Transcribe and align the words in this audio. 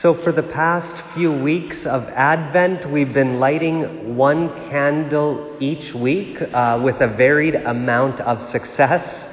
So, 0.00 0.14
for 0.14 0.32
the 0.32 0.42
past 0.42 0.96
few 1.12 1.30
weeks 1.30 1.84
of 1.84 2.08
Advent, 2.08 2.90
we've 2.90 3.12
been 3.12 3.38
lighting 3.38 4.16
one 4.16 4.48
candle 4.70 5.54
each 5.60 5.92
week 5.92 6.40
uh, 6.40 6.80
with 6.82 7.02
a 7.02 7.06
varied 7.06 7.56
amount 7.56 8.18
of 8.22 8.42
success. 8.48 9.28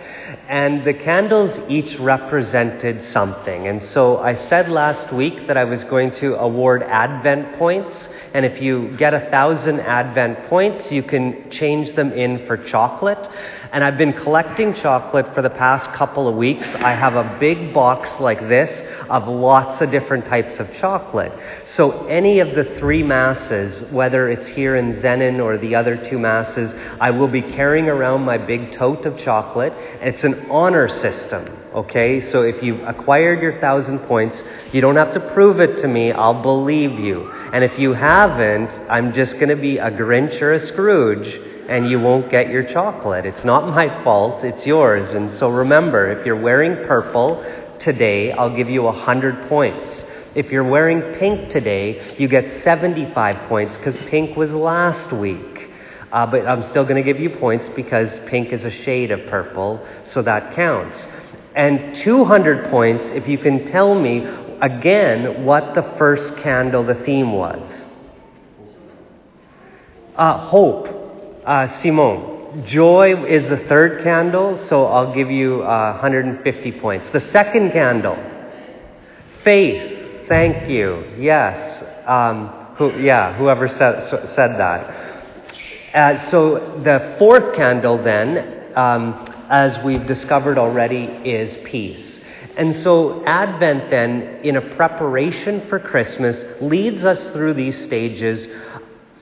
And 0.49 0.85
the 0.85 0.93
candles 0.93 1.57
each 1.69 1.97
represented 1.99 3.05
something. 3.11 3.67
And 3.67 3.81
so 3.81 4.17
I 4.17 4.35
said 4.35 4.69
last 4.69 5.13
week 5.13 5.47
that 5.47 5.55
I 5.55 5.63
was 5.63 5.85
going 5.85 6.13
to 6.15 6.35
award 6.35 6.83
Advent 6.83 7.57
points. 7.57 8.09
And 8.33 8.45
if 8.45 8.61
you 8.61 8.95
get 8.97 9.13
a 9.13 9.29
thousand 9.31 9.79
Advent 9.79 10.49
points, 10.49 10.91
you 10.91 11.01
can 11.01 11.49
change 11.49 11.95
them 11.95 12.11
in 12.11 12.45
for 12.45 12.57
chocolate. 12.57 13.29
And 13.71 13.83
I've 13.83 13.97
been 13.97 14.13
collecting 14.13 14.73
chocolate 14.73 15.33
for 15.33 15.41
the 15.41 15.49
past 15.49 15.91
couple 15.91 16.27
of 16.27 16.35
weeks. 16.35 16.67
I 16.75 16.93
have 16.93 17.15
a 17.15 17.37
big 17.39 17.73
box 17.73 18.09
like 18.19 18.39
this 18.41 18.69
of 19.09 19.27
lots 19.27 19.81
of 19.81 19.91
different 19.91 20.25
types 20.25 20.59
of 20.59 20.71
chocolate. 20.73 21.31
So 21.65 22.05
any 22.07 22.39
of 22.39 22.55
the 22.55 22.75
three 22.77 23.03
masses, 23.03 23.89
whether 23.91 24.29
it's 24.29 24.47
here 24.47 24.75
in 24.75 24.93
Zenon 25.01 25.41
or 25.41 25.57
the 25.57 25.75
other 25.75 25.95
two 25.95 26.19
masses, 26.19 26.73
I 26.99 27.11
will 27.11 27.27
be 27.27 27.41
carrying 27.41 27.87
around 27.87 28.21
my 28.21 28.37
big 28.37 28.73
tote 28.73 29.05
of 29.05 29.17
chocolate. 29.17 29.73
It's 30.17 30.23
an 30.23 30.49
honor 30.49 30.89
system. 30.89 31.45
Okay, 31.75 32.21
so 32.21 32.41
if 32.41 32.63
you've 32.63 32.79
acquired 32.79 33.39
your 33.39 33.61
thousand 33.61 33.99
points, 34.07 34.43
you 34.73 34.81
don't 34.81 34.95
have 34.95 35.13
to 35.13 35.19
prove 35.19 35.59
it 35.59 35.79
to 35.83 35.87
me. 35.87 36.11
I'll 36.11 36.41
believe 36.41 36.99
you. 36.99 37.31
And 37.53 37.63
if 37.63 37.77
you 37.77 37.93
haven't, 37.93 38.67
I'm 38.89 39.13
just 39.13 39.33
going 39.33 39.49
to 39.49 39.55
be 39.55 39.77
a 39.77 39.91
Grinch 39.91 40.41
or 40.41 40.53
a 40.53 40.59
Scrooge 40.59 41.27
and 41.69 41.87
you 41.91 41.99
won't 41.99 42.31
get 42.31 42.49
your 42.49 42.63
chocolate. 42.63 43.27
It's 43.27 43.45
not 43.45 43.67
my 43.67 44.03
fault, 44.03 44.43
it's 44.43 44.65
yours. 44.65 45.07
And 45.11 45.31
so 45.33 45.51
remember, 45.51 46.09
if 46.09 46.25
you're 46.25 46.41
wearing 46.41 46.87
purple 46.87 47.43
today, 47.79 48.31
I'll 48.31 48.55
give 48.55 48.71
you 48.71 48.87
a 48.87 48.93
100 48.93 49.47
points. 49.47 50.03
If 50.33 50.51
you're 50.51 50.67
wearing 50.67 51.13
pink 51.19 51.51
today, 51.51 52.15
you 52.17 52.27
get 52.27 52.63
75 52.63 53.47
points 53.47 53.77
because 53.77 53.95
pink 54.09 54.35
was 54.35 54.49
last 54.49 55.13
week. 55.13 55.67
Uh, 56.11 56.25
but 56.25 56.47
I'm 56.47 56.63
still 56.63 56.83
going 56.83 56.95
to 56.95 57.03
give 57.03 57.19
you 57.19 57.29
points 57.29 57.69
because 57.69 58.17
pink 58.27 58.53
is 58.53 58.63
a 58.63 58.71
shade 58.71 59.11
of 59.11 59.27
purple, 59.29 59.85
so 60.05 60.21
that 60.21 60.55
counts. 60.55 61.05
And 61.55 61.95
200 61.95 62.69
points 62.69 63.05
if 63.09 63.27
you 63.27 63.37
can 63.37 63.65
tell 63.65 63.99
me 63.99 64.25
again 64.61 65.43
what 65.43 65.75
the 65.75 65.83
first 65.97 66.37
candle, 66.37 66.83
the 66.83 66.95
theme 67.03 67.33
was. 67.33 67.85
Uh, 70.15 70.47
hope. 70.47 70.87
Uh, 71.45 71.81
Simon. 71.81 72.63
Joy 72.65 73.25
is 73.27 73.47
the 73.49 73.57
third 73.67 74.03
candle, 74.03 74.57
so 74.67 74.85
I'll 74.85 75.13
give 75.13 75.29
you 75.29 75.61
uh, 75.63 75.99
150 76.01 76.71
points. 76.79 77.09
The 77.11 77.19
second 77.19 77.71
candle. 77.71 78.15
Faith. 79.43 80.27
Thank 80.27 80.69
you. 80.69 81.03
Yes. 81.19 81.83
Um, 82.07 82.47
who, 82.77 82.99
yeah, 82.99 83.37
whoever 83.37 83.67
said, 83.67 84.07
said 84.33 84.57
that. 84.57 85.16
Uh, 85.93 86.29
so 86.29 86.81
the 86.83 87.15
fourth 87.17 87.55
candle, 87.55 88.01
then, 88.01 88.71
um, 88.75 89.25
as 89.49 89.81
we've 89.83 90.05
discovered 90.05 90.57
already, 90.57 91.05
is 91.23 91.55
peace. 91.63 92.19
And 92.57 92.75
so 92.75 93.23
Advent, 93.25 93.89
then, 93.89 94.41
in 94.43 94.57
a 94.57 94.75
preparation 94.75 95.67
for 95.69 95.79
Christmas, 95.79 96.43
leads 96.61 97.05
us 97.05 97.31
through 97.31 97.53
these 97.53 97.77
stages 97.83 98.47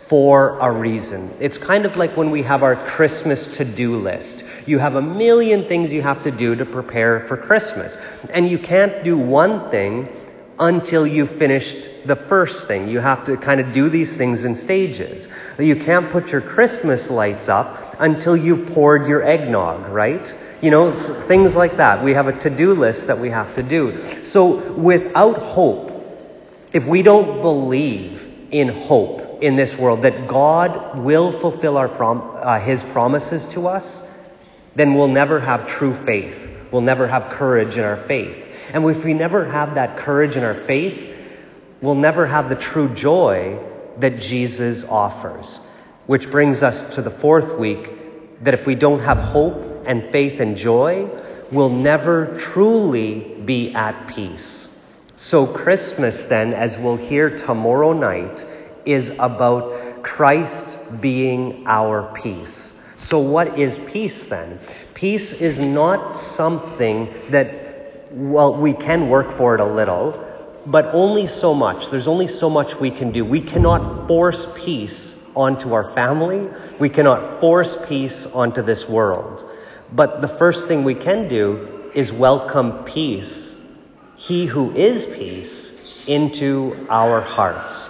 for 0.10 0.58
a 0.60 0.72
reason. 0.72 1.36
It's 1.40 1.58
kind 1.58 1.86
of 1.86 1.98
like 1.98 2.16
when 2.16 2.32
we 2.32 2.42
have 2.44 2.64
our 2.64 2.76
Christmas 2.92 3.46
to 3.58 3.66
do 3.66 3.98
list. 3.98 4.44
You 4.66 4.80
have 4.80 4.96
a 4.96 5.02
million 5.02 5.68
things 5.68 5.92
you 5.92 6.02
have 6.02 6.24
to 6.24 6.32
do 6.32 6.56
to 6.56 6.66
prepare 6.66 7.28
for 7.28 7.38
Christmas. 7.38 7.98
And 8.30 8.50
you 8.50 8.58
can't 8.58 9.04
do 9.04 9.18
one 9.18 9.70
thing 9.70 10.08
until 10.60 11.06
you've 11.06 11.38
finished 11.38 12.08
the 12.08 12.16
first 12.16 12.68
thing. 12.68 12.88
You 12.88 13.00
have 13.00 13.26
to 13.26 13.38
kind 13.38 13.60
of 13.60 13.74
do 13.74 13.90
these 13.90 14.16
things 14.16 14.44
in 14.44 14.56
stages. 14.56 15.28
You 15.60 15.76
can't 15.76 16.12
put 16.12 16.30
your 16.30 16.42
Christmas 16.42 17.10
lights 17.10 17.48
up 17.48 17.96
until 18.00 18.38
you've 18.38 18.74
poured 18.74 19.08
your 19.08 19.24
eggnog, 19.24 19.92
right? 19.92 20.36
You 20.62 20.72
know, 20.72 20.94
things 21.28 21.56
like 21.56 21.78
that. 21.78 22.04
We 22.04 22.14
have 22.14 22.28
a 22.28 22.40
to 22.42 22.50
do 22.50 22.74
list 22.74 23.08
that 23.08 23.20
we 23.20 23.30
have 23.30 23.56
to 23.56 23.64
do. 23.64 24.26
So 24.26 24.74
without 24.74 25.38
hope, 25.42 25.92
if 26.74 26.86
we 26.86 27.02
don't 27.02 27.42
believe 27.42 28.22
in 28.52 28.70
hope, 28.70 29.26
in 29.42 29.56
this 29.56 29.76
world, 29.78 30.04
that 30.04 30.28
God 30.28 30.98
will 31.00 31.40
fulfill 31.42 31.78
our 31.78 31.90
prom- 31.90 32.38
uh, 32.42 32.60
His 32.60 32.82
promises 32.84 33.46
to 33.54 33.68
us, 33.68 34.02
then 34.76 34.96
we'll 34.96 35.08
never 35.08 35.40
have 35.40 35.68
true 35.68 35.98
faith. 36.06 36.55
We'll 36.76 36.84
never 36.84 37.08
have 37.08 37.38
courage 37.38 37.78
in 37.78 37.86
our 37.86 38.06
faith. 38.06 38.36
And 38.74 38.84
if 38.84 39.02
we 39.02 39.14
never 39.14 39.50
have 39.50 39.76
that 39.76 39.98
courage 40.00 40.36
in 40.36 40.44
our 40.44 40.66
faith, 40.66 41.16
we'll 41.82 41.96
never 41.96 42.28
have 42.28 42.50
the 42.50 42.58
true 42.58 42.94
joy 42.94 43.58
that 44.02 44.20
Jesus 44.20 44.84
offers. 44.84 45.62
Which 46.08 46.30
brings 46.30 46.62
us 46.62 46.94
to 46.96 47.02
the 47.02 47.12
fourth 47.22 47.58
week 47.58 48.44
that 48.44 48.54
if 48.54 48.66
we 48.66 48.76
don't 48.76 49.00
have 49.00 49.18
hope 49.18 49.86
and 49.86 50.12
faith 50.12 50.42
and 50.42 50.58
joy, 50.58 51.08
we'll 51.50 51.70
never 51.70 52.38
truly 52.40 53.38
be 53.46 53.74
at 53.74 54.14
peace. 54.14 54.68
So, 55.16 55.48
Christmas, 55.48 56.26
then, 56.26 56.54
as 56.54 56.78
we'll 56.78 56.98
hear 56.98 57.38
tomorrow 57.38 57.94
night, 57.94 58.46
is 58.86 59.12
about 59.18 60.04
Christ 60.04 60.78
being 61.00 61.64
our 61.68 62.14
peace. 62.22 62.74
So, 62.98 63.20
what 63.20 63.60
is 63.60 63.78
peace 63.92 64.26
then? 64.30 64.60
Peace 64.94 65.34
is 65.34 65.60
not 65.60 66.16
something 66.36 67.14
that, 67.32 68.10
well, 68.14 68.60
we 68.60 68.74
can 68.74 69.10
work 69.10 69.38
for 69.38 69.54
it 69.56 69.60
a 69.60 69.66
little, 69.66 70.22
but 70.66 70.86
only 70.94 71.28
so 71.28 71.54
much. 71.54 71.92
There's 71.92 72.08
only 72.08 72.28
so 72.28 72.50
much 72.50 72.80
we 72.80 72.92
can 72.92 73.12
do. 73.12 73.26
We 73.26 73.42
cannot 73.42 74.08
force 74.08 74.46
peace 74.56 75.12
onto 75.36 75.74
our 75.74 75.94
family, 75.94 76.50
we 76.80 76.88
cannot 76.88 77.42
force 77.42 77.76
peace 77.90 78.26
onto 78.34 78.62
this 78.62 78.88
world. 78.88 79.44
But 79.92 80.22
the 80.22 80.30
first 80.40 80.68
thing 80.68 80.86
we 80.86 80.96
can 80.96 81.28
do 81.28 81.92
is 81.94 82.12
welcome 82.14 82.86
peace, 82.86 83.56
He 84.16 84.46
who 84.46 84.74
is 84.74 85.06
peace, 85.18 85.74
into 86.08 86.88
our 86.90 87.20
hearts. 87.20 87.90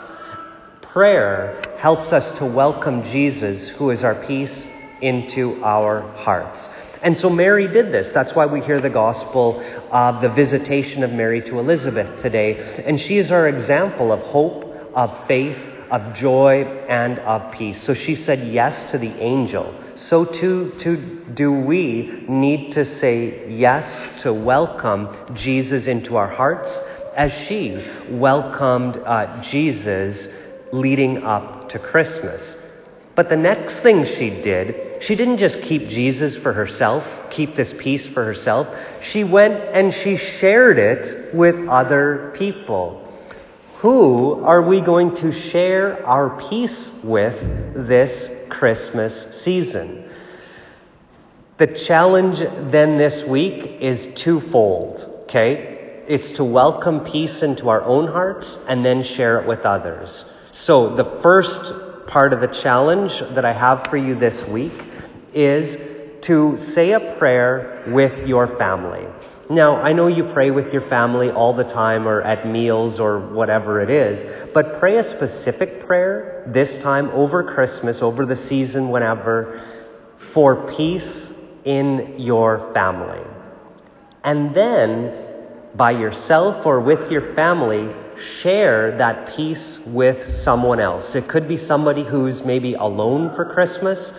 Prayer 0.82 1.76
helps 1.78 2.12
us 2.12 2.38
to 2.40 2.46
welcome 2.46 3.04
Jesus, 3.04 3.70
who 3.78 3.92
is 3.92 4.02
our 4.02 4.16
peace, 4.26 4.66
into 5.06 5.64
our 5.64 6.02
hearts. 6.18 6.68
And 7.02 7.16
so 7.16 7.30
Mary 7.30 7.68
did 7.68 7.92
this. 7.94 8.12
That's 8.12 8.34
why 8.34 8.48
we 8.48 8.62
hear 8.62 8.82
the 8.82 8.90
gospel 8.90 9.62
of 9.92 10.22
the 10.22 10.30
visitation 10.30 11.04
of 11.04 11.12
Mary 11.12 11.42
to 11.44 11.60
Elizabeth 11.60 12.22
today. 12.22 12.84
And 12.84 13.00
she 13.00 13.20
is 13.20 13.30
our 13.30 13.48
example 13.48 14.12
of 14.12 14.22
hope, 14.22 14.64
of 14.96 15.28
faith, 15.28 15.58
of 15.92 16.16
joy, 16.16 16.64
and 16.90 17.20
of 17.20 17.54
peace. 17.54 17.84
So 17.84 17.94
she 17.94 18.16
said 18.16 18.48
yes 18.48 18.92
to 18.92 18.98
the 18.98 19.12
angel. 19.22 19.80
So 19.96 20.26
too, 20.26 20.74
too 20.80 21.26
do 21.36 21.52
we 21.52 22.26
need 22.28 22.74
to 22.74 23.00
say 23.00 23.52
yes 23.52 23.86
to 24.24 24.34
welcome 24.34 25.36
Jesus 25.36 25.86
into 25.86 26.18
our 26.18 26.28
hearts 26.28 26.82
as 27.16 27.32
she 27.48 27.86
welcomed 28.10 28.98
uh, 28.98 29.42
Jesus 29.44 30.28
leading 30.72 31.24
up 31.24 31.70
to 31.70 31.80
Christmas. 31.80 32.58
But 33.16 33.30
the 33.30 33.38
next 33.38 33.80
thing 33.80 34.06
she 34.06 34.30
did, 34.30 35.02
she 35.02 35.16
didn't 35.16 35.38
just 35.38 35.62
keep 35.62 35.88
Jesus 35.88 36.36
for 36.36 36.52
herself, 36.52 37.06
keep 37.30 37.56
this 37.56 37.74
peace 37.78 38.06
for 38.08 38.26
herself. 38.26 38.68
She 39.02 39.24
went 39.24 39.54
and 39.54 39.94
she 39.94 40.18
shared 40.18 40.78
it 40.78 41.34
with 41.34 41.56
other 41.70 42.34
people. 42.38 43.02
Who 43.78 44.44
are 44.44 44.68
we 44.68 44.82
going 44.82 45.16
to 45.18 45.32
share 45.32 46.06
our 46.06 46.42
peace 46.50 46.92
with 47.04 47.88
this 47.88 48.30
Christmas 48.50 49.44
season? 49.44 50.10
The 51.58 51.68
challenge 51.88 52.40
then 52.72 52.98
this 52.98 53.24
week 53.24 53.78
is 53.80 54.08
twofold, 54.22 55.24
okay? 55.24 56.04
It's 56.08 56.34
to 56.34 56.44
welcome 56.44 57.06
peace 57.06 57.42
into 57.42 57.70
our 57.70 57.82
own 57.84 58.08
hearts 58.08 58.58
and 58.68 58.86
then 58.86 59.04
share 59.04 59.40
it 59.40 59.48
with 59.48 59.62
others. 59.62 60.26
So, 60.52 60.96
the 60.96 61.20
first 61.22 61.85
part 62.08 62.34
of 62.34 62.42
the 62.42 62.48
challenge 62.48 63.12
that 63.36 63.46
I 63.46 63.54
have 63.54 63.88
for 63.90 63.98
you 63.98 64.18
this 64.18 64.44
week 64.46 64.74
is 65.34 65.78
to 66.22 66.58
say 66.58 66.94
a 66.94 67.16
prayer 67.18 67.84
with 67.88 68.28
your 68.28 68.58
family. 68.58 69.06
Now, 69.50 69.76
I 69.76 69.94
know 69.94 70.08
you 70.08 70.24
pray 70.34 70.50
with 70.50 70.74
your 70.74 70.88
family 70.90 71.30
all 71.30 71.54
the 71.54 71.66
time 71.66 72.08
or 72.08 72.22
at 72.24 72.48
meals 72.48 73.00
or 73.00 73.20
whatever 73.20 73.80
it 73.80 73.92
is, 73.92 74.24
but 74.54 74.80
pray 74.80 74.98
a 74.98 75.04
specific 75.04 75.86
prayer 75.86 76.50
this 76.52 76.78
time 76.80 77.10
over 77.10 77.44
Christmas, 77.44 78.02
over 78.02 78.26
the 78.26 78.36
season, 78.36 78.90
whenever, 78.90 79.64
for 80.34 80.74
peace 80.76 81.30
in 81.64 82.16
your 82.18 82.72
family. 82.74 83.22
And 84.24 84.56
then, 84.56 85.14
by 85.76 85.92
yourself 85.92 86.66
or 86.66 86.80
with 86.80 87.12
your 87.12 87.36
family, 87.36 87.94
share 88.42 88.98
that 88.98 89.36
peace 89.36 89.80
with 89.86 90.34
someone 90.44 90.80
else. 90.80 91.16
It 91.16 91.28
could 91.28 91.48
be 91.48 91.58
somebody 91.58 92.04
who's 92.04 92.44
maybe 92.44 92.74
alone 92.74 93.36
for 93.36 93.54
Christmas, 93.54 94.12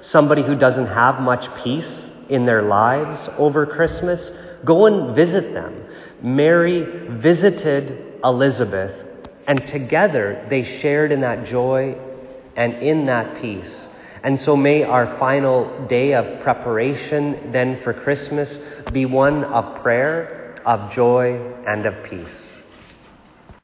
somebody 0.00 0.42
who 0.42 0.54
doesn't 0.54 0.86
have 0.86 1.20
much 1.20 1.48
peace 1.62 2.08
in 2.28 2.46
their 2.46 2.62
lives 2.62 3.28
over 3.38 3.66
Christmas. 3.66 4.30
Go 4.64 4.86
and 4.86 5.14
visit 5.14 5.52
them. 5.52 5.86
Mary 6.22 7.18
visited 7.20 8.20
Elizabeth, 8.24 8.94
and 9.46 9.66
together 9.66 10.46
they 10.48 10.64
shared 10.64 11.12
in 11.12 11.20
that 11.20 11.46
joy 11.46 11.96
and 12.56 12.74
in 12.82 13.06
that 13.06 13.40
peace. 13.42 13.88
And 14.22 14.40
so 14.40 14.56
may 14.56 14.84
our 14.84 15.18
final 15.18 15.86
day 15.86 16.14
of 16.14 16.40
preparation 16.40 17.52
then 17.52 17.82
for 17.82 17.92
Christmas 17.92 18.58
be 18.90 19.04
one 19.04 19.44
of 19.44 19.82
prayer, 19.82 20.62
of 20.64 20.90
joy, 20.90 21.38
and 21.66 21.84
of 21.84 22.02
peace. 22.04 22.53